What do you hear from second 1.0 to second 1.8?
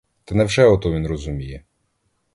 розуміє?